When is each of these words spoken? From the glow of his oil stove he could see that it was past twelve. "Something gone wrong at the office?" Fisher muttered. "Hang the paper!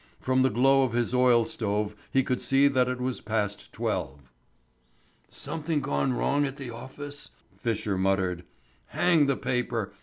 From 0.19 0.41
the 0.41 0.49
glow 0.49 0.81
of 0.81 0.93
his 0.93 1.13
oil 1.13 1.45
stove 1.45 1.95
he 2.11 2.23
could 2.23 2.41
see 2.41 2.67
that 2.67 2.87
it 2.87 2.99
was 2.99 3.21
past 3.21 3.71
twelve. 3.71 4.31
"Something 5.29 5.79
gone 5.79 6.13
wrong 6.13 6.43
at 6.45 6.57
the 6.57 6.71
office?" 6.71 7.29
Fisher 7.55 7.99
muttered. 7.99 8.43
"Hang 8.87 9.27
the 9.27 9.37
paper! 9.37 9.93